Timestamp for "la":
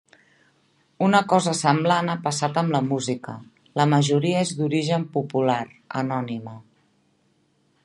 2.77-2.81, 3.81-3.87